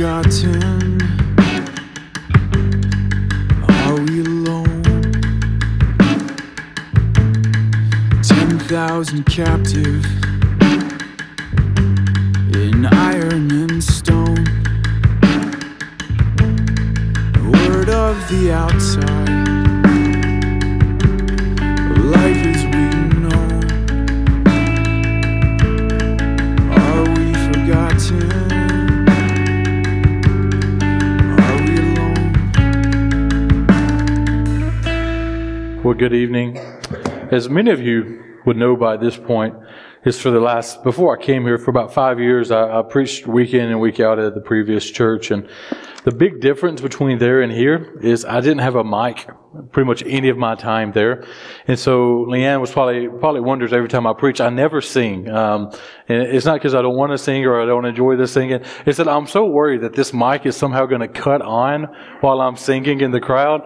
[0.00, 0.98] forgotten?
[3.68, 4.82] Are we alone?
[8.22, 10.06] Ten thousand captive
[36.10, 36.56] good evening.
[37.30, 39.54] As many of you would know by this point,
[40.04, 43.28] is for the last, before I came here, for about five years, I, I preached
[43.28, 45.30] week in and week out at the previous church.
[45.30, 45.48] And
[46.02, 49.28] the big difference between there and here is I didn't have a mic
[49.70, 51.24] pretty much any of my time there.
[51.68, 55.30] And so Leanne was probably, probably wonders every time I preach, I never sing.
[55.30, 55.70] Um,
[56.08, 58.62] and it's not because I don't want to sing or I don't enjoy the singing.
[58.84, 61.84] It's that I'm so worried that this mic is somehow going to cut on
[62.20, 63.60] while I'm singing in the crowd.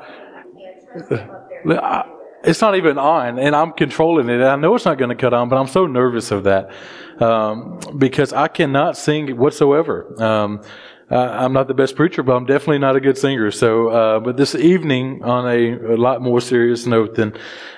[1.70, 2.10] I-
[2.44, 4.42] It's not even on, and I'm controlling it.
[4.42, 6.70] I know it's not going to cut on, but I'm so nervous of that
[7.20, 10.22] um, because I cannot sing whatsoever.
[10.22, 10.62] Um,
[11.10, 13.50] I'm not the best preacher, but I'm definitely not a good singer.
[13.50, 17.34] So, uh, but this evening, on a, a lot more serious note than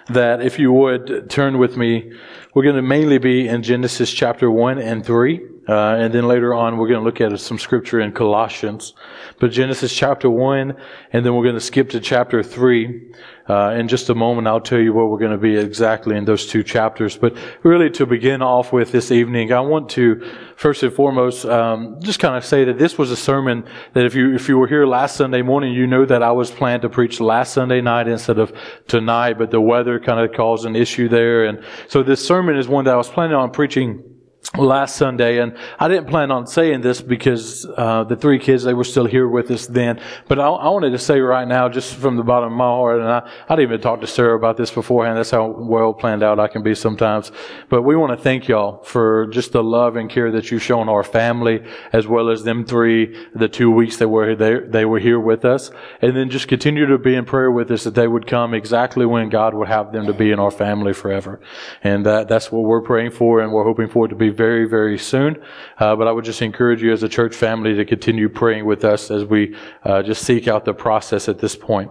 [0.09, 2.13] that, if you would turn with me,
[2.55, 5.41] we're going to mainly be in Genesis chapter one and three.
[5.69, 8.95] Uh, and then later on, we're going to look at some scripture in Colossians.
[9.41, 10.77] But Genesis chapter 1,
[11.13, 13.13] and then we're going to skip to chapter 3.
[13.49, 16.25] Uh, in just a moment, I'll tell you where we're going to be exactly in
[16.25, 17.17] those two chapters.
[17.17, 22.01] But really, to begin off with this evening, I want to first and foremost um,
[22.01, 24.67] just kind of say that this was a sermon that if you if you were
[24.67, 28.09] here last Sunday morning, you know that I was planned to preach last Sunday night
[28.09, 28.53] instead of
[28.89, 32.67] tonight, but the weather kind of caused an issue there, and so this sermon is
[32.67, 34.16] one that I was planning on preaching
[34.55, 38.75] last Sunday, and I didn't plan on saying this because uh, the three kids they
[38.75, 40.01] were still here with us then.
[40.29, 43.01] But I, I, wanted to say right now, just from the bottom of my heart,
[43.01, 45.19] and I, I didn't even talk to Sarah about this beforehand.
[45.19, 47.33] That's how well planned out I can be sometimes.
[47.69, 50.89] But we want to thank y'all for just the love and care that you've shown
[50.89, 54.99] our family, as well as them three, the two weeks that were there, they were
[54.99, 55.71] here with us,
[56.01, 59.07] and then just continue to be in prayer with us that they would come exactly
[59.07, 61.41] when God would have them to be in our family forever.
[61.83, 64.69] And that, that's what we're praying for, and we're hoping for it to be very,
[64.69, 65.43] very soon.
[65.79, 68.85] Uh, but I would just encourage you as a church family to continue praying with
[68.85, 71.91] us as we uh, just seek out the process at this point.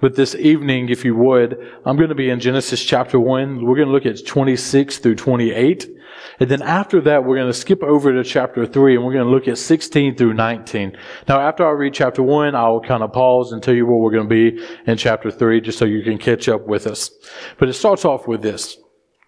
[0.00, 3.64] But this evening, if you would, I'm going to be in Genesis chapter 1.
[3.64, 5.90] We're going to look at 26 through 28.
[6.40, 9.24] And then after that, we're going to skip over to chapter 3 and we're going
[9.24, 10.96] to look at 16 through 19.
[11.28, 14.10] Now, after I read chapter 1, I'll kind of pause and tell you where we're
[14.10, 17.10] going to be in chapter 3 just so you can catch up with us.
[17.58, 18.78] But it starts off with this.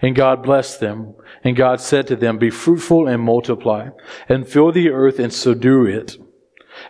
[0.00, 1.14] And God blessed them.
[1.44, 3.90] And God said to them, Be fruitful and multiply,
[4.28, 6.16] and fill the earth and subdue it,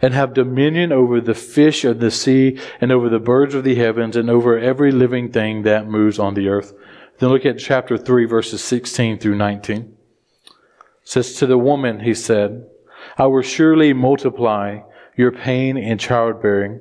[0.01, 3.75] and have dominion over the fish of the sea, and over the birds of the
[3.75, 6.75] heavens, and over every living thing that moves on the earth.
[7.19, 9.97] Then look at chapter 3, verses 16 through 19.
[10.47, 10.53] It
[11.05, 12.67] says, To the woman, he said,
[13.17, 14.81] I will surely multiply
[15.17, 16.81] your pain in childbearing.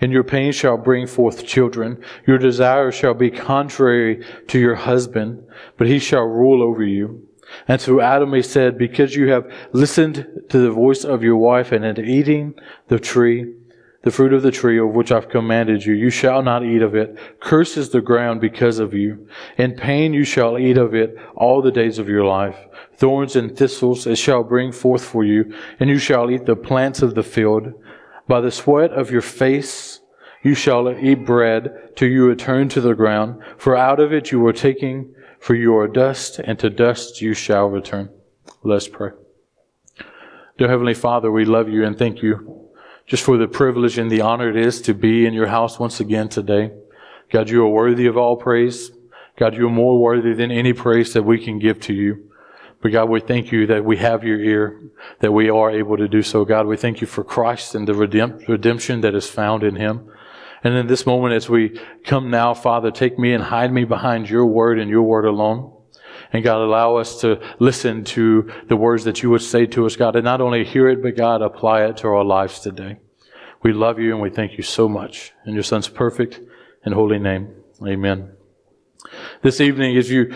[0.00, 2.02] And your pain shall bring forth children.
[2.26, 5.44] Your desire shall be contrary to your husband,
[5.76, 7.26] but he shall rule over you.
[7.68, 11.72] And to Adam he said, Because you have listened to the voice of your wife
[11.72, 12.54] and in eating
[12.88, 13.54] the tree,
[14.02, 16.94] the fruit of the tree of which I've commanded you, you shall not eat of
[16.94, 17.18] it.
[17.38, 19.28] Cursed is the ground because of you.
[19.58, 22.56] In pain you shall eat of it all the days of your life.
[22.96, 27.02] Thorns and thistles it shall bring forth for you, and you shall eat the plants
[27.02, 27.74] of the field.
[28.26, 30.00] By the sweat of your face
[30.42, 34.40] you shall eat bread till you return to the ground, for out of it you
[34.40, 38.08] were taken, for you are dust, and to dust you shall return.
[38.62, 39.10] Let's pray.
[40.56, 42.69] Dear Heavenly Father, we love you and thank you
[43.10, 45.98] just for the privilege and the honor it is to be in your house once
[45.98, 46.70] again today.
[47.32, 48.92] God, you are worthy of all praise.
[49.36, 52.30] God, you are more worthy than any praise that we can give to you.
[52.80, 54.80] But God, we thank you that we have your ear,
[55.18, 56.44] that we are able to do so.
[56.44, 60.08] God, we thank you for Christ and the redemption that is found in him.
[60.62, 64.30] And in this moment, as we come now, Father, take me and hide me behind
[64.30, 65.72] your word and your word alone.
[66.32, 69.96] And God, allow us to listen to the words that you would say to us,
[69.96, 72.98] God, and not only hear it, but God, apply it to our lives today.
[73.62, 75.32] We love you and we thank you so much.
[75.44, 76.40] In your son's perfect
[76.84, 77.54] and holy name.
[77.86, 78.39] Amen
[79.42, 80.26] this evening as you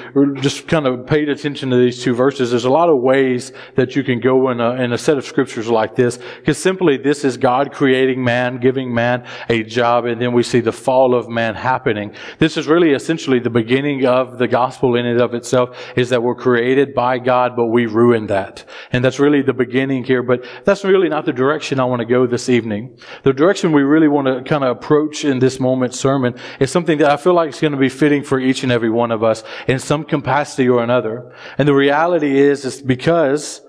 [0.40, 3.96] just kind of paid attention to these two verses, there's a lot of ways that
[3.96, 6.18] you can go in a, in a set of scriptures like this.
[6.38, 10.60] Because simply this is God creating man, giving man a job, and then we see
[10.60, 12.14] the fall of man happening.
[12.38, 16.22] This is really essentially the beginning of the gospel in and of itself, is that
[16.22, 18.64] we're created by God, but we ruin that.
[18.92, 22.06] And that's really the beginning here, but that's really not the direction I want to
[22.06, 22.96] go this evening.
[23.22, 26.98] The direction we really want to kind of approach in this moment sermon is something
[26.98, 29.22] that I feel like is going to be fitting for each and every one of
[29.22, 31.34] us in some capacity or another.
[31.58, 33.60] And the reality is, is because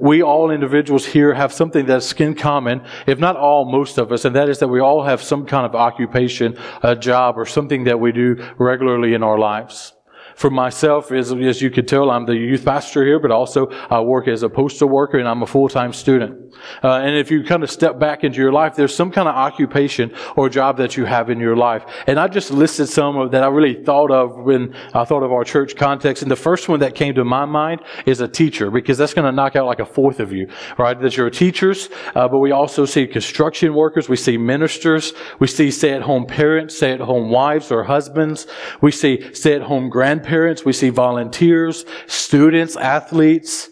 [0.00, 4.24] we all individuals here have something that's in common, if not all, most of us,
[4.24, 7.84] and that is that we all have some kind of occupation, a job, or something
[7.84, 9.92] that we do regularly in our lives.
[10.36, 14.00] For myself, as, as you could tell, I'm the youth pastor here, but also I
[14.00, 16.49] work as a postal worker and I'm a full-time student.
[16.82, 19.34] Uh, and if you kind of step back into your life, there's some kind of
[19.34, 21.84] occupation or job that you have in your life.
[22.06, 25.32] And I just listed some of that I really thought of when I thought of
[25.32, 26.22] our church context.
[26.22, 29.26] And the first one that came to my mind is a teacher, because that's going
[29.26, 30.48] to knock out like a fourth of you,
[30.78, 31.00] right?
[31.00, 35.70] That you're teachers, uh, but we also see construction workers, we see ministers, we see
[35.70, 38.46] stay-at-home parents, stay-at-home wives or husbands,
[38.80, 43.70] we see stay-at-home grandparents grandparents, we see volunteers, students, athletes,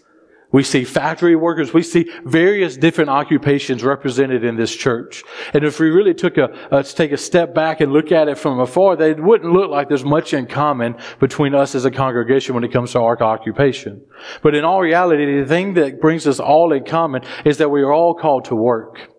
[0.51, 1.73] we see factory workers.
[1.73, 5.23] We see various different occupations represented in this church.
[5.53, 8.37] And if we really took a, uh, take a step back and look at it
[8.37, 12.55] from afar, they wouldn't look like there's much in common between us as a congregation
[12.55, 14.01] when it comes to our occupation.
[14.41, 17.81] But in all reality, the thing that brings us all in common is that we
[17.81, 19.18] are all called to work.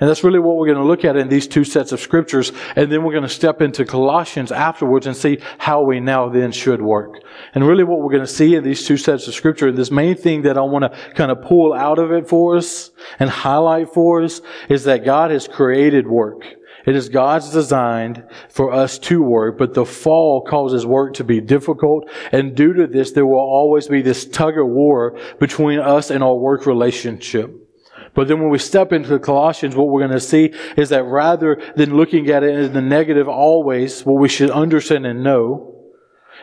[0.00, 2.52] And that's really what we're going to look at in these two sets of scriptures.
[2.76, 6.52] And then we're going to step into Colossians afterwards and see how we now then
[6.52, 7.20] should work.
[7.54, 9.90] And really what we're going to see in these two sets of scripture, and this
[9.90, 13.28] main thing that I want to kind of pull out of it for us and
[13.28, 16.44] highlight for us is that God has created work.
[16.86, 21.40] It is God's design for us to work, but the fall causes work to be
[21.40, 22.08] difficult.
[22.32, 26.24] And due to this, there will always be this tug of war between us and
[26.24, 27.67] our work relationship.
[28.14, 31.04] But then when we step into the Colossians, what we're going to see is that
[31.04, 35.74] rather than looking at it in the negative always, what we should understand and know,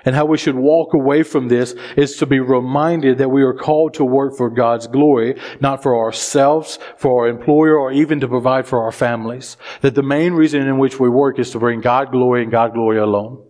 [0.04, 3.54] and how we should walk away from this is to be reminded that we are
[3.54, 8.28] called to work for God's glory, not for ourselves, for our employer, or even to
[8.28, 9.58] provide for our families.
[9.82, 12.74] That the main reason in which we work is to bring God glory and God
[12.74, 13.44] glory alone.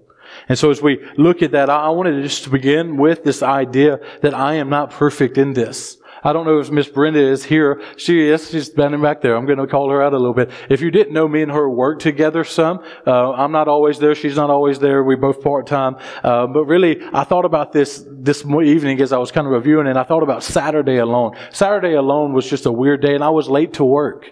[0.48, 4.00] And so as we look at that, I wanted to just begin with this idea
[4.22, 5.98] that I am not perfect in this.
[6.26, 7.84] I don't know if Miss Brenda is here.
[7.98, 8.50] She is.
[8.50, 9.38] She's standing back there.
[9.38, 10.50] I'm going to call her out a little bit.
[10.70, 12.84] If you didn't know, me and her work together some.
[13.06, 14.16] Uh, I'm not always there.
[14.16, 15.04] She's not always there.
[15.04, 15.98] We both part time.
[16.24, 19.86] Uh, but really, I thought about this this evening as I was kind of reviewing,
[19.86, 21.38] and I thought about Saturday alone.
[21.52, 24.32] Saturday alone was just a weird day, and I was late to work.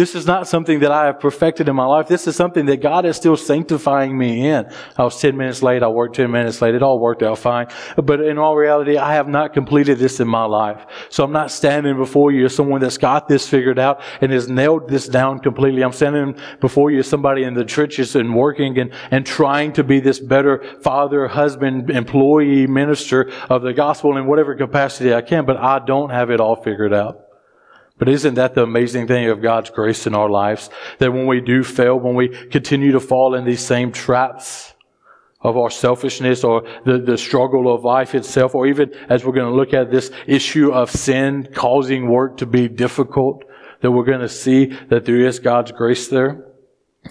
[0.00, 2.08] This is not something that I have perfected in my life.
[2.08, 4.64] This is something that God is still sanctifying me in.
[4.96, 5.82] I was 10 minutes late.
[5.82, 6.74] I worked 10 minutes late.
[6.74, 7.66] It all worked out fine.
[8.02, 10.86] But in all reality, I have not completed this in my life.
[11.10, 14.48] So I'm not standing before you as someone that's got this figured out and has
[14.48, 15.82] nailed this down completely.
[15.84, 19.84] I'm standing before you as somebody in the churches and working and, and trying to
[19.84, 25.44] be this better father, husband, employee, minister of the gospel in whatever capacity I can.
[25.44, 27.29] But I don't have it all figured out.
[28.00, 30.70] But isn't that the amazing thing of God's grace in our lives?
[30.98, 34.72] That when we do fail, when we continue to fall in these same traps
[35.42, 39.50] of our selfishness or the, the struggle of life itself, or even as we're going
[39.50, 43.44] to look at this issue of sin causing work to be difficult,
[43.82, 46.46] that we're going to see that there is God's grace there.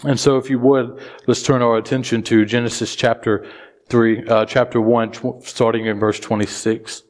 [0.04, 3.48] And so if you would, let's turn our attention to Genesis chapter
[3.90, 7.04] 3, uh, chapter 1, tw- starting in verse 26.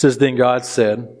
[0.00, 1.14] Says, Then God said,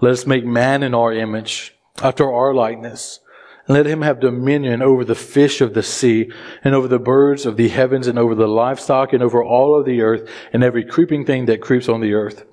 [0.00, 3.18] Let us make man in our image, after our likeness,
[3.66, 6.30] and let him have dominion over the fish of the sea,
[6.62, 9.86] and over the birds of the heavens, and over the livestock, and over all of
[9.86, 12.44] the earth, and every creeping thing that creeps on the earth.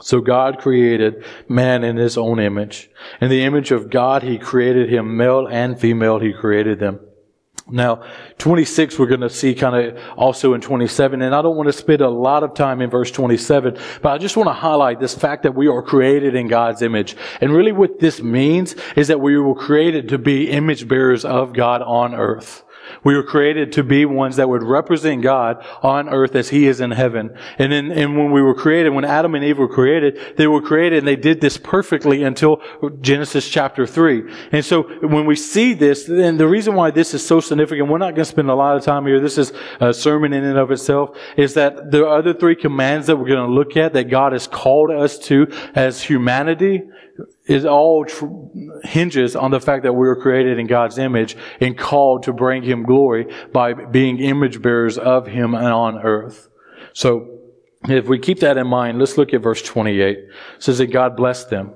[0.00, 2.90] So God created man in his own image.
[3.20, 6.98] In the image of God, he created him, male and female, he created them.
[7.72, 8.02] Now,
[8.36, 11.72] 26 we're going to see kind of also in 27, and I don't want to
[11.72, 15.14] spend a lot of time in verse 27, but I just want to highlight this
[15.14, 17.16] fact that we are created in God's image.
[17.40, 21.54] And really what this means is that we were created to be image bearers of
[21.54, 22.62] God on earth.
[23.04, 26.80] We were created to be ones that would represent God on earth as He is
[26.80, 27.36] in heaven.
[27.58, 30.98] And and when we were created, when Adam and Eve were created, they were created
[30.98, 32.60] and they did this perfectly until
[33.00, 34.30] Genesis chapter 3.
[34.52, 37.98] And so when we see this, and the reason why this is so significant, we're
[37.98, 39.20] not going to spend a lot of time here.
[39.20, 43.16] This is a sermon in and of itself, is that the other three commands that
[43.16, 46.82] we're going to look at that God has called us to as humanity
[47.46, 48.26] it all tr-
[48.84, 52.62] hinges on the fact that we were created in God's image and called to bring
[52.62, 56.48] Him glory by being image bearers of Him on earth.
[56.92, 57.38] So,
[57.88, 60.18] if we keep that in mind, let's look at verse 28.
[60.18, 60.28] It
[60.60, 61.74] says that God blessed them,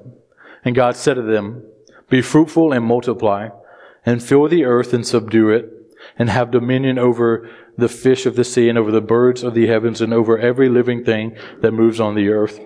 [0.64, 1.64] and God said to them,
[2.08, 3.48] Be fruitful and multiply,
[4.04, 5.72] and fill the earth and subdue it,
[6.16, 9.66] and have dominion over the fish of the sea, and over the birds of the
[9.66, 12.60] heavens, and over every living thing that moves on the earth.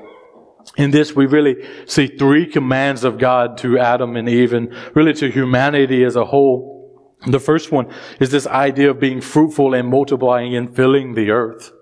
[0.76, 5.12] In this, we really see three commands of God to Adam and Eve and really
[5.14, 6.80] to humanity as a whole.
[7.26, 11.72] The first one is this idea of being fruitful and multiplying and filling the earth.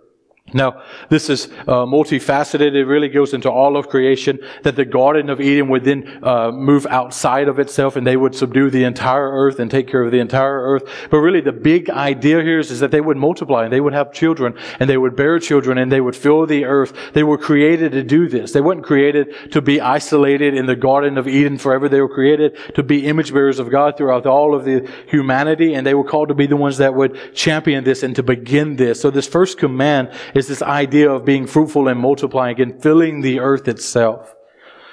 [0.55, 2.75] Now, this is uh, multifaceted.
[2.75, 4.39] It really goes into all of creation.
[4.63, 8.35] That the Garden of Eden would then uh, move outside of itself, and they would
[8.35, 10.85] subdue the entire earth and take care of the entire earth.
[11.11, 13.93] But really, the big idea here is, is that they would multiply, and they would
[13.93, 16.93] have children, and they would bear children, and they would fill the earth.
[17.13, 18.53] They were created to do this.
[18.53, 21.89] They weren't created to be isolated in the Garden of Eden forever.
[21.89, 25.87] They were created to be image bearers of God throughout all of the humanity, and
[25.87, 29.01] they were called to be the ones that would champion this and to begin this.
[29.01, 33.41] So this first command is this idea of being fruitful and multiplying and filling the
[33.41, 34.35] earth itself.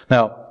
[0.09, 0.45] Now,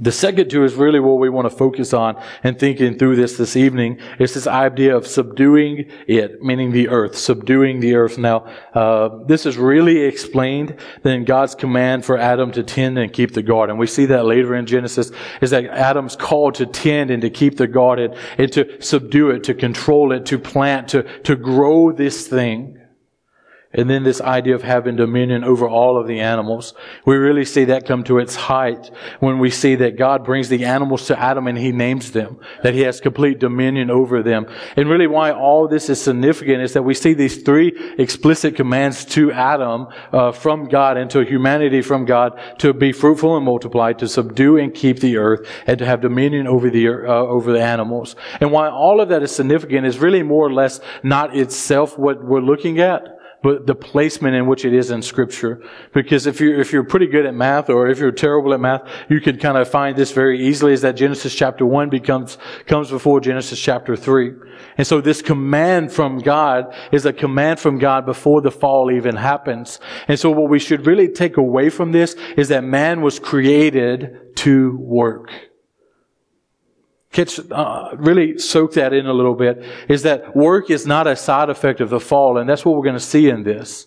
[0.00, 3.36] the second two is really what we want to focus on and thinking through this
[3.36, 8.16] this evening is this idea of subduing it, meaning the earth, subduing the earth.
[8.16, 13.32] Now, uh, this is really explained in God's command for Adam to tend and keep
[13.32, 13.76] the garden.
[13.76, 17.56] We see that later in Genesis is that Adam's called to tend and to keep
[17.56, 22.28] the garden and to subdue it, to control it, to plant, to, to grow this
[22.28, 22.77] thing.
[23.70, 26.72] And then this idea of having dominion over all of the animals.
[27.04, 30.64] We really see that come to its height when we see that God brings the
[30.64, 34.46] animals to Adam and he names them, that he has complete dominion over them.
[34.74, 39.04] And really why all this is significant is that we see these three explicit commands
[39.06, 43.92] to Adam uh, from God and to humanity from God to be fruitful and multiply,
[43.92, 47.62] to subdue and keep the earth, and to have dominion over the, uh, over the
[47.62, 48.16] animals.
[48.40, 52.24] And why all of that is significant is really more or less not itself what
[52.24, 55.62] we're looking at, but the placement in which it is in scripture.
[55.94, 58.88] Because if you're, if you're pretty good at math or if you're terrible at math,
[59.08, 62.90] you can kind of find this very easily is that Genesis chapter 1 becomes, comes
[62.90, 64.32] before Genesis chapter 3.
[64.76, 69.16] And so this command from God is a command from God before the fall even
[69.16, 69.78] happens.
[70.08, 74.36] And so what we should really take away from this is that man was created
[74.36, 75.30] to work
[77.12, 81.16] catch, uh, really soak that in a little bit, is that work is not a
[81.16, 83.86] side effect of the fall, and that's what we're going to see in this.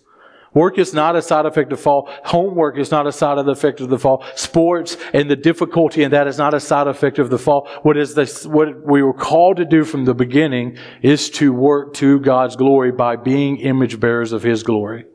[0.54, 2.10] Work is not a side effect of fall.
[2.24, 4.22] Homework is not a side effect of the fall.
[4.34, 7.68] Sports and the difficulty in that is not a side effect of the fall.
[7.82, 11.94] What is this, what we were called to do from the beginning is to work
[11.94, 15.06] to God's glory by being image bearers of His glory.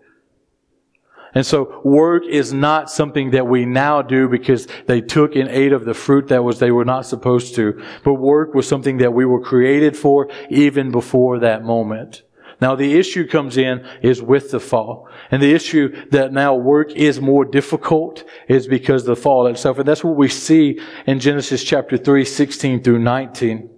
[1.37, 5.71] And so work is not something that we now do because they took and ate
[5.71, 7.79] of the fruit that was they were not supposed to.
[8.03, 12.23] But work was something that we were created for even before that moment.
[12.59, 15.07] Now the issue comes in is with the fall.
[15.29, 19.77] And the issue that now work is more difficult is because of the fall itself.
[19.77, 23.69] And that's what we see in Genesis chapter 3, 16 through 19.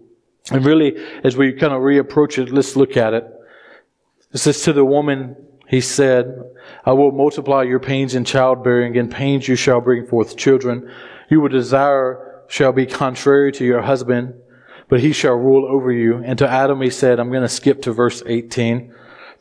[0.51, 3.25] And really, as we kind of reapproach it, let's look at it.
[4.32, 5.36] It says to the woman,
[5.69, 6.41] he said,
[6.83, 10.91] I will multiply your pains in childbearing, and pains you shall bring forth children.
[11.29, 14.33] You will desire shall be contrary to your husband,
[14.88, 16.23] but he shall rule over you.
[16.25, 18.91] And to Adam he said, I'm going to skip to verse 18.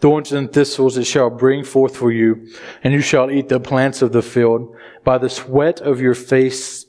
[0.01, 2.47] Thorns and thistles it shall bring forth for you,
[2.85, 4.77] and you shall eat the plants of the field.
[5.05, 6.85] By the sweat of your face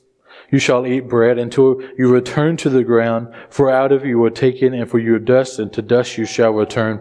[0.50, 4.30] you shall eat bread until you return to the ground, for out of you were
[4.30, 7.00] taken, and for your dust, and to dust you shall return.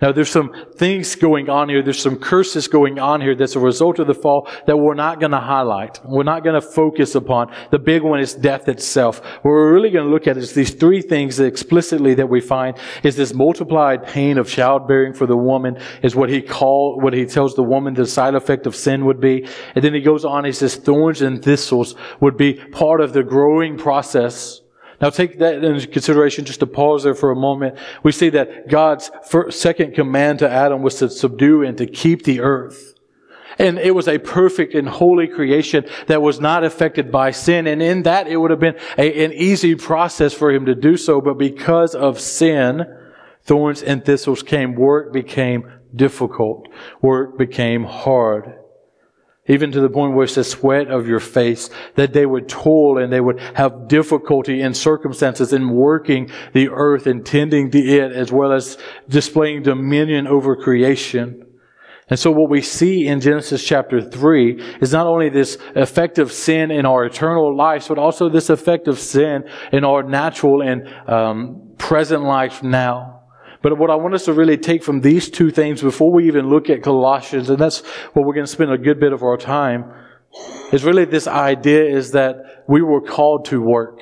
[0.00, 1.82] Now there's some things going on here.
[1.82, 5.20] There's some curses going on here that's a result of the fall that we're not
[5.20, 6.00] going to highlight.
[6.04, 7.52] We're not going to focus upon.
[7.70, 9.20] The big one is death itself.
[9.20, 12.40] What we're really going to look at is these three things that explicitly that we
[12.40, 17.12] find is this multiplied pain of childbearing for the woman is what he called, what
[17.12, 19.46] he tells the woman the side effect of sin would be.
[19.74, 23.22] And then he goes on, he says thorns and thistles would be part of the
[23.22, 24.60] growing process
[25.00, 27.78] now take that into consideration just to pause there for a moment.
[28.02, 32.24] We see that God's first, second command to Adam was to subdue and to keep
[32.24, 32.94] the earth.
[33.58, 37.66] And it was a perfect and holy creation that was not affected by sin.
[37.66, 40.96] And in that, it would have been a, an easy process for him to do
[40.96, 41.22] so.
[41.22, 42.84] But because of sin,
[43.44, 44.74] thorns and thistles came.
[44.74, 46.68] Work became difficult.
[47.00, 48.54] Work became hard
[49.48, 52.98] even to the point where it's the sweat of your face, that they would toil
[52.98, 58.12] and they would have difficulty in circumstances in working the earth and tending to it,
[58.12, 61.46] as well as displaying dominion over creation.
[62.08, 66.30] And so what we see in Genesis chapter 3 is not only this effect of
[66.30, 70.88] sin in our eternal lives, but also this effect of sin in our natural and
[71.08, 73.15] um, present life now.
[73.66, 76.48] But what I want us to really take from these two things before we even
[76.48, 77.80] look at Colossians, and that's
[78.12, 79.92] what we're going to spend a good bit of our time,
[80.72, 83.98] is really this idea is that we were called to work.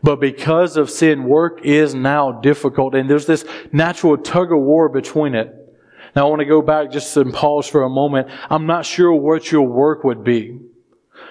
[0.00, 4.88] But because of sin, work is now difficult, and there's this natural tug of war
[4.88, 5.52] between it.
[6.14, 8.28] Now I want to go back just and pause for a moment.
[8.48, 10.56] I'm not sure what your work would be.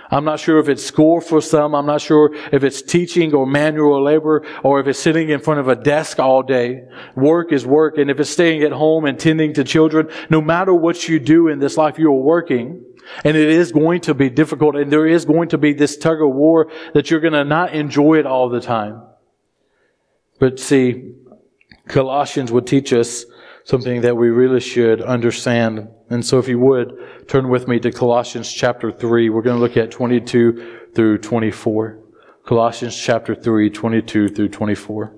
[0.10, 1.76] I'm not sure if it's school for some.
[1.76, 5.60] I'm not sure if it's teaching or manual labor or if it's sitting in front
[5.60, 6.84] of a desk all day.
[7.16, 7.98] Work is work.
[7.98, 11.50] And if it's staying at home and tending to children, no matter what you do
[11.50, 12.84] in this life, you're working.
[13.24, 14.76] And it is going to be difficult.
[14.76, 17.74] And there is going to be this tug of war that you're going to not
[17.74, 19.02] enjoy it all the time.
[20.40, 21.14] But see,
[21.88, 23.26] Colossians would teach us
[23.67, 25.89] something that we really should understand.
[26.09, 29.29] And so if you would, turn with me to Colossians chapter 3.
[29.29, 32.00] We're going to look at 22 through 24.
[32.45, 35.13] Colossians chapter 3, 22 through 24.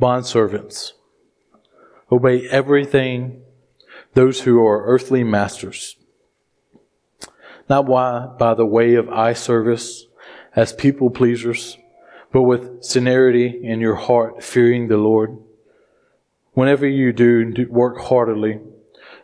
[0.00, 0.92] Bondservants,
[2.12, 3.42] obey everything
[4.14, 5.96] those who are earthly masters
[7.68, 10.06] not why, by the way of eye service
[10.54, 11.78] as people pleasers,
[12.32, 15.36] but with sincerity in your heart, fearing the Lord.
[16.52, 18.60] Whenever you do, do work heartily,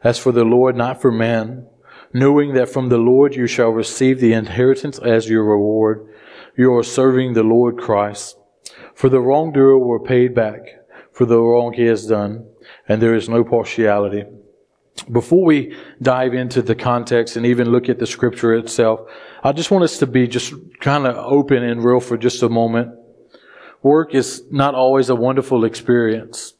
[0.05, 1.67] as for the Lord, not for man,
[2.13, 6.07] knowing that from the Lord you shall receive the inheritance as your reward.
[6.57, 8.37] You are serving the Lord Christ.
[8.95, 10.61] For the wrongdoer were paid back
[11.13, 12.47] for the wrong he has done,
[12.89, 14.25] and there is no partiality.
[15.11, 19.01] Before we dive into the context and even look at the scripture itself,
[19.43, 22.49] I just want us to be just kind of open and real for just a
[22.49, 22.95] moment.
[23.83, 26.55] Work is not always a wonderful experience.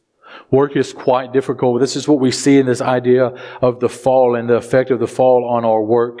[0.51, 1.79] Work is quite difficult.
[1.79, 3.27] This is what we see in this idea
[3.61, 6.19] of the fall and the effect of the fall on our work.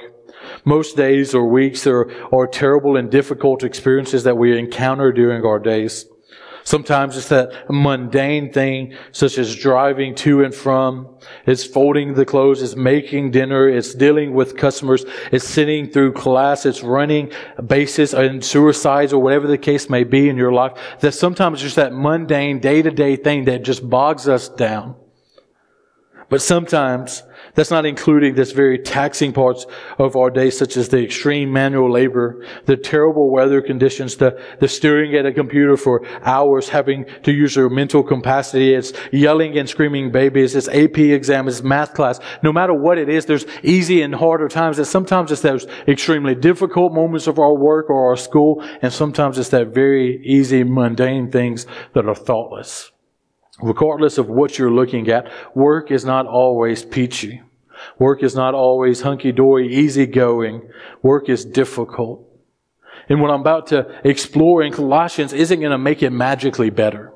[0.65, 5.59] Most days or weeks are, are terrible and difficult experiences that we encounter during our
[5.59, 6.05] days.
[6.63, 11.17] Sometimes it's that mundane thing, such as driving to and from.
[11.45, 12.61] It's folding the clothes.
[12.61, 13.67] It's making dinner.
[13.67, 15.05] It's dealing with customers.
[15.31, 16.65] It's sitting through class.
[16.65, 17.31] It's running
[17.65, 20.73] bases and suicides or whatever the case may be in your life.
[21.01, 24.95] That sometimes it's just that mundane day to day thing that just bogs us down.
[26.29, 27.23] But sometimes
[27.55, 29.65] that's not including this very taxing parts
[29.99, 34.67] of our day, such as the extreme manual labor, the terrible weather conditions, the, the
[34.67, 38.73] staring at a computer for hours, having to use your mental capacity.
[38.73, 40.55] It's yelling and screaming babies.
[40.55, 41.47] It's AP exam.
[41.47, 42.19] It's math class.
[42.41, 44.77] No matter what it is, there's easy and harder times.
[44.79, 48.63] And sometimes it's those extremely difficult moments of our work or our school.
[48.81, 52.91] And sometimes it's that very easy, mundane things that are thoughtless.
[53.61, 57.41] Regardless of what you're looking at, work is not always peachy.
[57.99, 60.69] Work is not always hunky-dory, easygoing.
[61.01, 62.27] Work is difficult.
[63.09, 67.13] And what I'm about to explore in Colossians isn't going to make it magically better.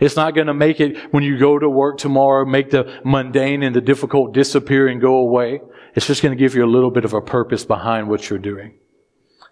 [0.00, 3.62] It's not going to make it when you go to work tomorrow, make the mundane
[3.62, 5.60] and the difficult disappear and go away.
[5.94, 8.38] It's just going to give you a little bit of a purpose behind what you're
[8.38, 8.78] doing.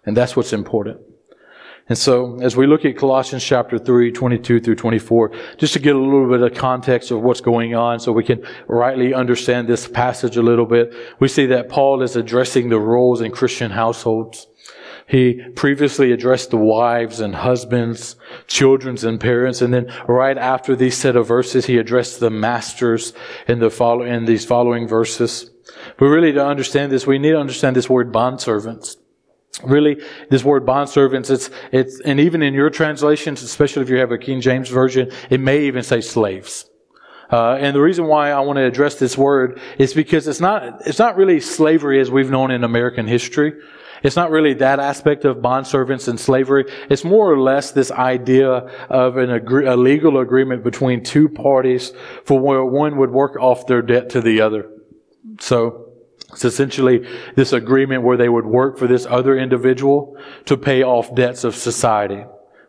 [0.05, 1.01] And that's what's important.
[1.89, 5.95] And so, as we look at Colossians chapter 3, 22 through 24, just to get
[5.95, 9.87] a little bit of context of what's going on so we can rightly understand this
[9.87, 14.45] passage a little bit, we see that Paul is addressing the roles in Christian households.
[15.07, 20.95] He previously addressed the wives and husbands, children and parents, and then right after these
[20.95, 23.13] set of verses, he addressed the masters
[23.47, 25.49] in the follow, in these following verses.
[25.97, 28.97] But really to understand this, we need to understand this word bondservants.
[29.63, 34.11] Really, this word bondservants, it's, it's, and even in your translations, especially if you have
[34.11, 36.69] a King James version, it may even say slaves.
[37.31, 40.87] Uh, and the reason why I want to address this word is because it's not,
[40.87, 43.53] it's not really slavery as we've known in American history.
[44.01, 46.65] It's not really that aspect of bondservants and slavery.
[46.89, 51.91] It's more or less this idea of an agree, a legal agreement between two parties
[52.23, 54.69] for where one would work off their debt to the other.
[55.39, 55.88] So,
[56.31, 60.15] it's essentially this agreement where they would work for this other individual
[60.45, 62.23] to pay off debts of society,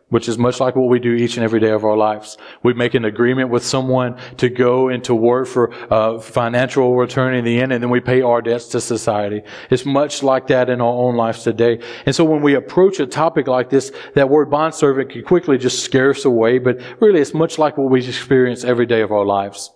[0.09, 2.39] which is much like what we do each and every day of our lives.
[2.63, 7.35] We make an agreement with someone to go and to work for uh, financial return
[7.35, 9.43] in the end, and then we pay our debts to society.
[9.69, 11.81] It's much like that in our own lives today.
[12.07, 15.83] And so when we approach a topic like this, that word bondservant can quickly just
[15.83, 19.25] scare us away, but really it's much like what we experience every day of our
[19.25, 19.71] lives.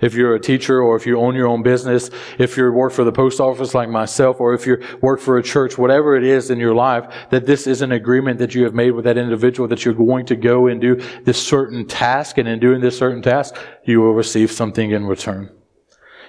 [0.00, 3.04] If you're a teacher or if you own your own business, if you work for
[3.04, 6.50] the post office like myself, or if you work for a church, whatever it is
[6.50, 9.68] in your life, that this is an agreement that you have made with that individual
[9.68, 13.22] that you're going to go and do this certain task, and in doing this certain
[13.22, 13.54] task,
[13.84, 15.50] you will receive something in return.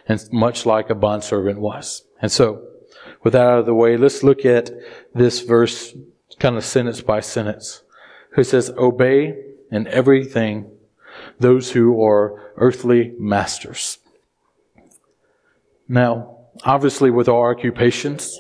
[0.08, 2.04] And much like a bondservant was.
[2.22, 2.68] And so,
[3.24, 4.72] with that out of the way, let's look at
[5.14, 5.94] this verse
[6.40, 7.84] kind of sentence by sentence.
[8.34, 9.36] Who says, obey
[9.72, 10.72] in everything
[11.40, 14.00] those who are earthly masters.
[15.88, 18.40] Now, obviously with our occupations,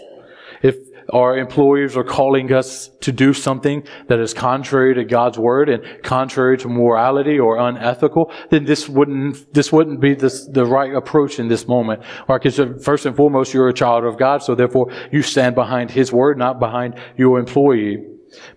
[0.62, 0.78] if
[1.12, 5.84] our employers are calling us to do something that is contrary to God's word and
[6.04, 11.39] contrary to morality or unethical, then this wouldn't, this wouldn't be this, the right approach
[11.39, 12.04] in this moment.
[12.30, 12.41] Right?
[12.41, 16.13] Because first and foremost, you're a child of God, so therefore you stand behind His
[16.13, 18.06] word, not behind your employee.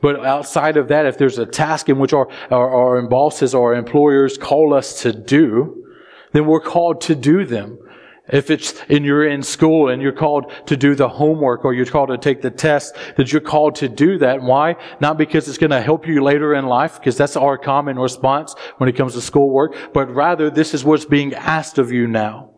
[0.00, 3.72] But outside of that, if there's a task in which our, our, our bosses or
[3.72, 5.84] our employers call us to do,
[6.32, 7.78] then we're called to do them.
[8.26, 11.84] If it's and you're in school and you're called to do the homework or you're
[11.84, 14.40] called to take the test, that you're called to do that.
[14.40, 14.76] Why?
[14.98, 18.54] Not because it's going to help you later in life, because that's our common response
[18.78, 22.53] when it comes to schoolwork, but rather this is what's being asked of you now.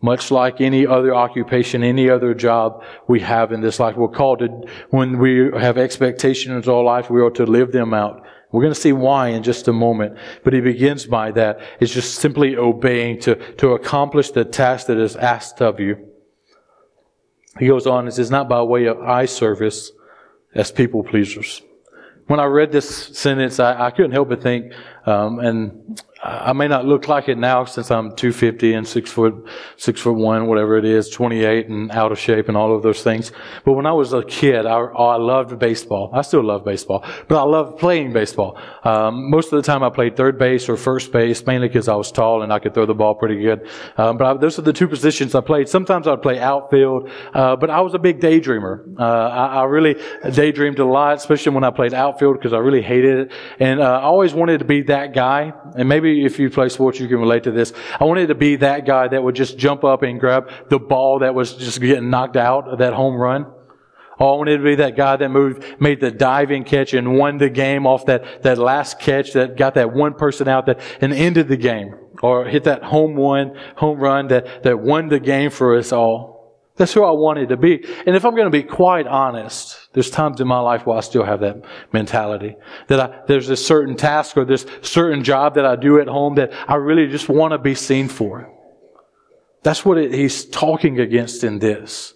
[0.00, 4.38] Much like any other occupation, any other job we have in this life, we're called
[4.38, 4.48] to,
[4.90, 8.24] when we have expectations our life, we are to live them out.
[8.52, 10.16] We're going to see why in just a moment.
[10.44, 11.60] But he begins by that.
[11.80, 16.08] It's just simply obeying to, to accomplish the task that is asked of you.
[17.58, 19.90] He goes on and says, not by way of eye service
[20.54, 21.60] as people pleasers.
[22.28, 24.72] When I read this sentence, I, I couldn't help but think,
[25.06, 29.46] um, and I may not look like it now since I'm 250 and six foot,
[29.76, 33.04] six foot one, whatever it is, 28 and out of shape and all of those
[33.04, 33.30] things.
[33.64, 36.10] But when I was a kid, I, I loved baseball.
[36.12, 38.58] I still love baseball, but I loved playing baseball.
[38.82, 41.94] Um, most of the time I played third base or first base, mainly because I
[41.94, 43.68] was tall and I could throw the ball pretty good.
[43.96, 45.68] Um, but I, those are the two positions I played.
[45.68, 48.98] Sometimes I'd play outfield, uh, but I was a big daydreamer.
[48.98, 52.82] Uh, I, I, really daydreamed a lot, especially when I played outfield because I really
[52.82, 53.32] hated it.
[53.60, 56.68] And uh, I always wanted to be that guy, and maybe maybe if you play
[56.68, 57.72] sports, you can relate to this.
[57.98, 61.20] I wanted to be that guy that would just jump up and grab the ball
[61.20, 63.46] that was just getting knocked out of that home run.
[64.20, 67.38] Oh, I wanted to be that guy that moved, made the diving catch and won
[67.38, 71.12] the game off that, that last catch that got that one person out that and
[71.12, 71.94] ended the game.
[72.20, 76.37] Or hit that home one, home run that, that won the game for us all.
[76.78, 77.84] That's who I wanted to be.
[78.06, 81.00] And if I'm going to be quite honest, there's times in my life where I
[81.00, 82.54] still have that mentality.
[82.86, 86.36] That I, there's this certain task or this certain job that I do at home
[86.36, 88.54] that I really just want to be seen for.
[89.64, 92.14] That's what it, he's talking against in this.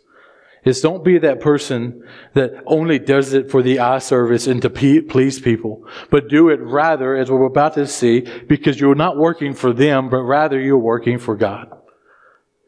[0.64, 4.70] Is don't be that person that only does it for the eye service and to
[4.70, 9.54] please people, but do it rather, as we're about to see, because you're not working
[9.54, 11.71] for them, but rather you're working for God.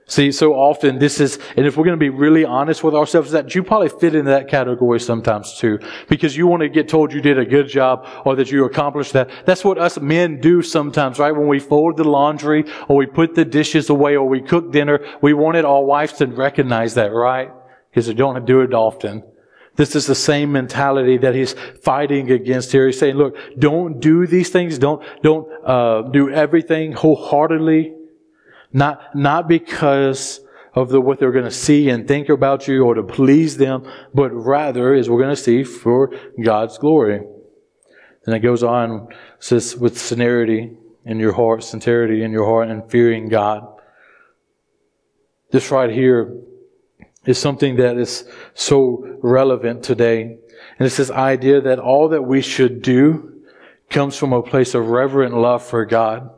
[0.07, 3.31] See, so often this is, and if we're going to be really honest with ourselves,
[3.31, 5.79] that you probably fit into that category sometimes too,
[6.11, 9.15] because you want to get told you did a good job or that you accomplished
[9.15, 9.31] that.
[9.47, 11.33] That's what us men do sometimes, right?
[11.33, 15.01] When we fold the laundry or we put the dishes away or we cook dinner,
[15.23, 17.49] we wanted our wives to recognize that, right?
[17.91, 19.23] Because they don't do it often.
[19.77, 22.87] This is the same mentality that he's fighting against here.
[22.87, 24.79] He's saying, look, don't do these things.
[24.79, 27.95] Don't, don't, uh, do everything wholeheartedly
[28.75, 30.41] not, not because
[30.75, 33.89] of the, what they're going to see and think about you or to please them,
[34.13, 37.21] but rather, as we're going to see, for God's glory.
[38.27, 39.09] And it goes on,
[39.39, 40.73] says, with sincerity
[41.05, 43.69] in your heart, sincerity in your heart, and fearing God.
[45.53, 46.37] This right here
[47.27, 50.23] is something that is so relevant today.
[50.23, 53.43] And it's this idea that all that we should do
[53.89, 56.31] comes from a place of reverent love for God.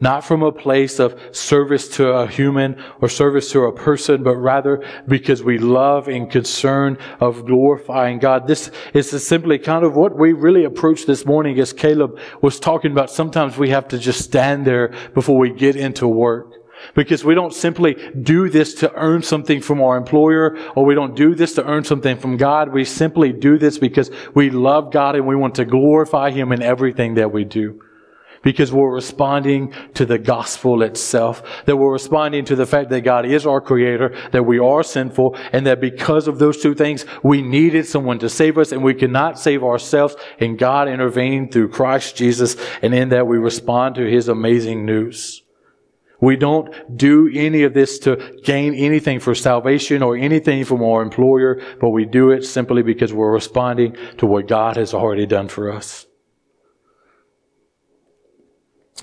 [0.00, 4.36] Not from a place of service to a human or service to a person, but
[4.36, 8.46] rather because we love and concern of glorifying God.
[8.46, 12.92] This is simply kind of what we really approach this morning as Caleb was talking
[12.92, 13.10] about.
[13.10, 16.54] Sometimes we have to just stand there before we get into work.
[16.94, 21.16] Because we don't simply do this to earn something from our employer or we don't
[21.16, 22.72] do this to earn something from God.
[22.72, 26.62] We simply do this because we love God and we want to glorify Him in
[26.62, 27.82] everything that we do
[28.42, 33.26] because we're responding to the gospel itself, that we're responding to the fact that God
[33.26, 37.42] is our creator, that we are sinful, and that because of those two things, we
[37.42, 42.16] needed someone to save us and we cannot save ourselves, and God intervened through Christ
[42.16, 45.42] Jesus, and in that we respond to his amazing news.
[46.20, 51.00] We don't do any of this to gain anything for salvation or anything from our
[51.00, 55.46] employer, but we do it simply because we're responding to what God has already done
[55.46, 56.07] for us.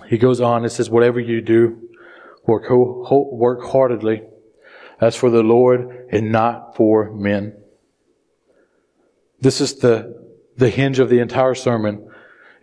[0.07, 1.89] He goes on and says, Whatever you do,
[2.45, 4.23] work, ho- work heartedly
[4.99, 7.57] as for the Lord and not for men.
[9.39, 10.25] This is the,
[10.57, 12.09] the hinge of the entire sermon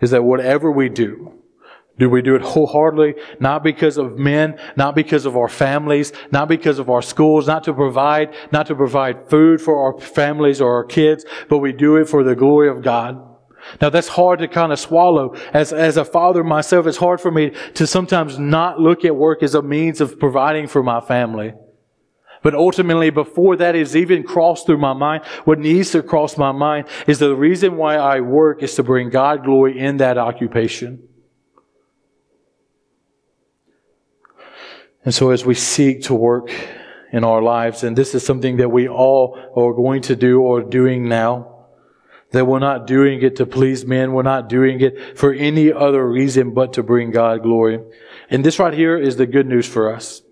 [0.00, 1.42] is that whatever we do,
[1.98, 3.14] do we do it wholeheartedly?
[3.38, 7.64] Not because of men, not because of our families, not because of our schools, not
[7.64, 11.96] to provide, not to provide food for our families or our kids, but we do
[11.96, 13.31] it for the glory of God.
[13.80, 15.34] Now that's hard to kind of swallow.
[15.52, 19.42] As, as a father myself, it's hard for me to sometimes not look at work
[19.42, 21.54] as a means of providing for my family.
[22.42, 26.50] But ultimately, before that is even crossed through my mind, what needs to cross my
[26.50, 31.08] mind is the reason why I work is to bring God glory in that occupation.
[35.04, 36.50] And so as we seek to work
[37.12, 40.62] in our lives, and this is something that we all are going to do or
[40.62, 41.51] doing now,
[42.32, 44.12] that we're not doing it to please men.
[44.12, 47.80] We're not doing it for any other reason but to bring God glory.
[48.30, 50.22] And this right here is the good news for us.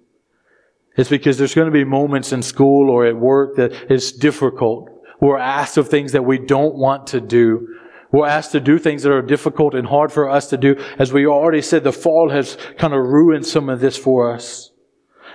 [0.96, 4.88] It's because there's going to be moments in school or at work that it's difficult.
[5.20, 7.68] We're asked of things that we don't want to do.
[8.10, 10.76] We're asked to do things that are difficult and hard for us to do.
[10.98, 14.72] As we already said, the fall has kind of ruined some of this for us.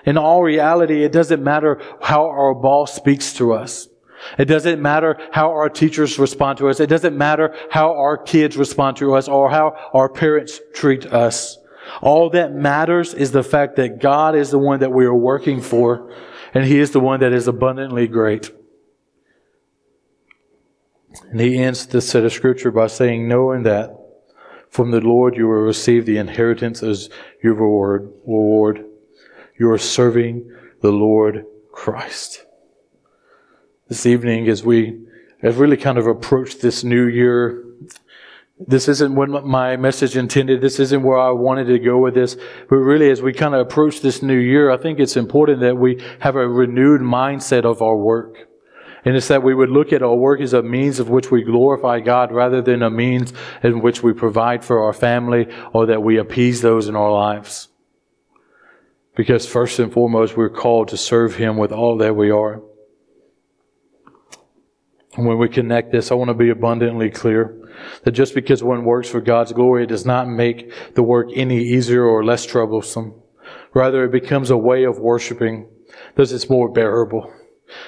[0.06, 3.88] In all reality, it doesn't matter how our boss speaks to us.
[4.38, 6.80] It doesn't matter how our teachers respond to us.
[6.80, 11.58] It doesn't matter how our kids respond to us or how our parents treat us.
[12.02, 15.62] All that matters is the fact that God is the one that we are working
[15.62, 16.12] for
[16.54, 18.52] and He is the one that is abundantly great.
[21.30, 23.92] And He ends this set of scripture by saying, knowing that
[24.70, 27.10] from the Lord you will receive the inheritance as
[27.42, 28.12] your reward.
[28.26, 28.86] reward.
[29.58, 32.45] You are serving the Lord Christ
[33.88, 35.00] this evening as we
[35.42, 37.64] have really kind of approached this new year.
[38.68, 40.62] This isn't what my message intended.
[40.62, 42.36] This isn't where I wanted to go with this.
[42.70, 45.78] But really, as we kind of approach this new year, I think it's important that
[45.78, 48.48] we have a renewed mindset of our work.
[49.04, 51.44] And it's that we would look at our work as a means of which we
[51.44, 56.02] glorify God rather than a means in which we provide for our family or that
[56.02, 57.68] we appease those in our lives.
[59.16, 62.62] Because first and foremost, we're called to serve Him with all that we are.
[65.16, 67.58] When we connect this, I want to be abundantly clear
[68.04, 71.64] that just because one works for God's glory, it does not make the work any
[71.64, 73.14] easier or less troublesome.
[73.74, 75.68] Rather, it becomes a way of worshiping,
[76.16, 77.34] thus it's more bearable.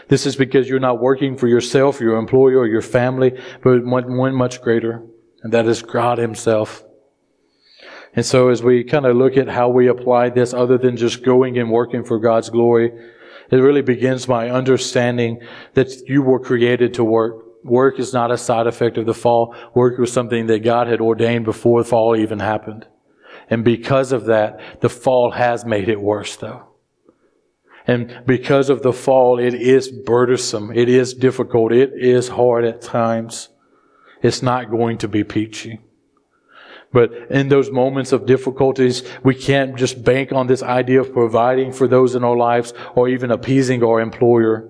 [0.08, 4.34] This is because you're not working for yourself, your employer, or your family, but one
[4.34, 5.06] much greater,
[5.44, 6.84] and that is God Himself.
[8.14, 11.24] And so as we kind of look at how we apply this other than just
[11.24, 12.92] going and working for God's glory,
[13.52, 15.40] it really begins by understanding
[15.74, 17.44] that you were created to work.
[17.64, 19.56] Work is not a side effect of the fall.
[19.74, 22.86] Work was something that God had ordained before the fall even happened.
[23.50, 26.64] And because of that, the fall has made it worse though.
[27.88, 30.72] And because of the fall, it is burdensome.
[30.74, 31.72] It is difficult.
[31.72, 33.48] It is hard at times.
[34.22, 35.80] It's not going to be peachy.
[36.98, 41.72] But in those moments of difficulties, we can't just bank on this idea of providing
[41.72, 44.68] for those in our lives or even appeasing our employer,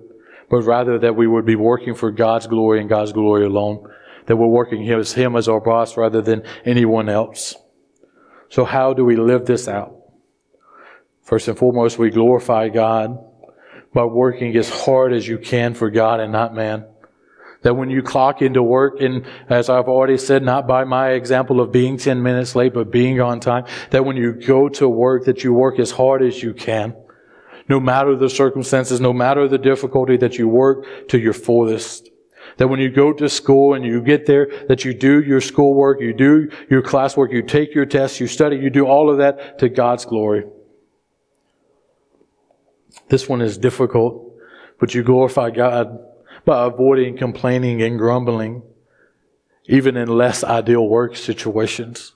[0.50, 3.82] but rather that we would be working for God's glory and God's glory alone.
[4.26, 7.54] That we're working as Him as our boss rather than anyone else.
[8.50, 9.96] So how do we live this out?
[11.22, 13.18] First and foremost, we glorify God
[13.94, 16.84] by working as hard as you can for God and not man.
[17.62, 21.60] That when you clock into work, and as I've already said, not by my example
[21.60, 25.24] of being 10 minutes late, but being on time, that when you go to work,
[25.24, 26.94] that you work as hard as you can.
[27.68, 32.08] No matter the circumstances, no matter the difficulty, that you work to your fullest.
[32.58, 36.00] That when you go to school and you get there, that you do your schoolwork,
[36.00, 39.58] you do your classwork, you take your tests, you study, you do all of that
[39.58, 40.44] to God's glory.
[43.08, 44.34] This one is difficult,
[44.80, 45.98] but you glorify God
[46.48, 48.62] by avoiding complaining and grumbling,
[49.66, 52.14] even in less ideal work situations.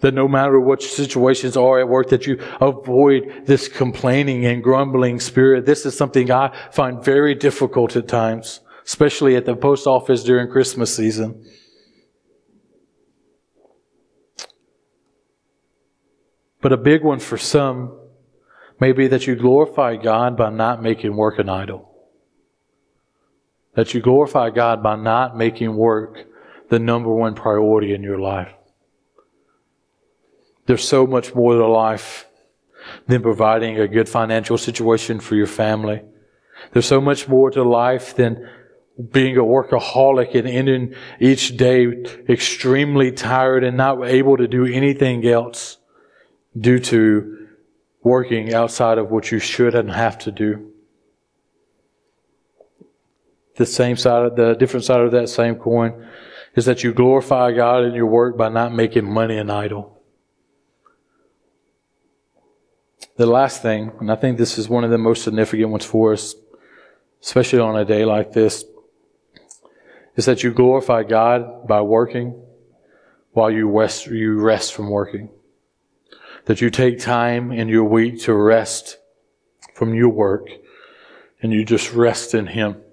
[0.00, 5.18] That no matter what situations are at work, that you avoid this complaining and grumbling
[5.18, 5.66] spirit.
[5.66, 10.52] This is something I find very difficult at times, especially at the post office during
[10.52, 11.44] Christmas season.
[16.60, 17.98] But a big one for some
[18.78, 21.93] may be that you glorify God by not making work an idol.
[23.74, 26.26] That you glorify God by not making work
[26.68, 28.52] the number one priority in your life.
[30.66, 32.26] There's so much more to life
[33.06, 36.02] than providing a good financial situation for your family.
[36.72, 38.48] There's so much more to life than
[39.10, 41.86] being a workaholic and ending each day
[42.28, 45.78] extremely tired and not able to do anything else
[46.58, 47.48] due to
[48.02, 50.70] working outside of what you should and have to do.
[53.56, 56.08] The same side of the different side of that same coin
[56.54, 60.00] is that you glorify God in your work by not making money an idol.
[63.16, 66.12] The last thing, and I think this is one of the most significant ones for
[66.12, 66.34] us,
[67.22, 68.64] especially on a day like this,
[70.16, 72.40] is that you glorify God by working
[73.32, 75.30] while you rest, you rest from working.
[76.46, 78.98] That you take time in your week to rest
[79.74, 80.48] from your work
[81.42, 82.83] and you just rest in Him.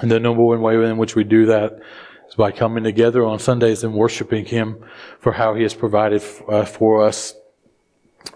[0.00, 1.80] And the number one way in which we do that
[2.28, 4.84] is by coming together on Sundays and worshiping Him
[5.18, 7.34] for how He has provided uh, for us.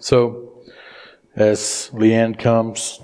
[0.00, 0.62] So,
[1.36, 3.00] as Leanne comes,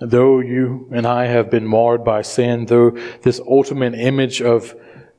[0.00, 2.90] though you and I have been marred by sin, though
[3.22, 4.74] this ultimate image of,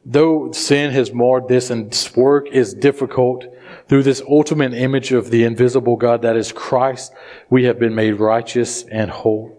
[0.05, 3.45] though sin has marred this and this work is difficult,
[3.87, 7.13] through this ultimate image of the invisible God that is Christ,
[7.49, 9.56] we have been made righteous and whole.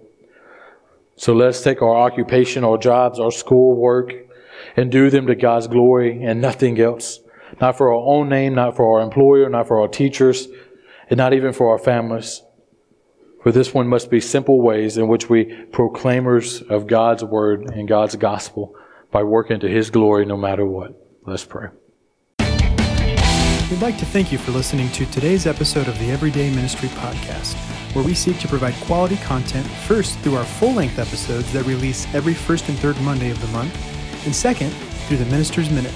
[1.19, 4.13] So let's take our occupation, our jobs, our school work,
[4.77, 7.19] and do them to God's glory and nothing else.
[7.61, 10.47] Not for our own name, not for our employer, not for our teachers,
[11.11, 12.43] and not even for our families.
[13.43, 17.89] For this one must be simple ways in which we proclaimers of God's word and
[17.89, 18.77] God's gospel
[19.11, 20.95] by working to his glory no matter what.
[21.27, 21.71] Let's pray.
[22.39, 27.57] We'd like to thank you for listening to today's episode of the Everyday Ministry Podcast,
[27.93, 32.07] where we seek to provide quality content first through our full length episodes that release
[32.15, 33.75] every first and third Monday of the month,
[34.27, 34.71] and second,
[35.07, 35.95] through the Minister's Minute.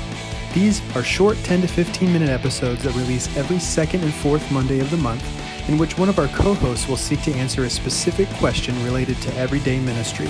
[0.54, 4.80] These are short 10 to 15 minute episodes that release every second and fourth Monday
[4.80, 5.24] of the month,
[5.68, 9.16] in which one of our co hosts will seek to answer a specific question related
[9.22, 10.26] to everyday ministry.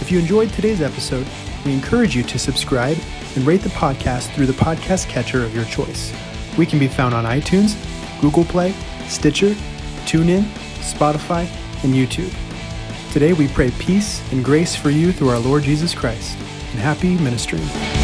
[0.00, 1.26] If you enjoyed today's episode,
[1.64, 2.96] we encourage you to subscribe
[3.34, 6.12] and rate the podcast through the podcast catcher of your choice.
[6.56, 7.76] We can be found on iTunes,
[8.20, 8.72] Google Play,
[9.08, 9.54] Stitcher,
[10.06, 10.46] TuneIn,
[10.92, 11.46] Spotify,
[11.84, 12.34] and YouTube.
[13.12, 16.36] Today we pray peace and grace for you through our Lord Jesus Christ,
[16.72, 17.97] and happy ministering.